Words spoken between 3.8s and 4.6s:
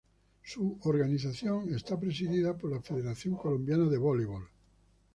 de Voleibol.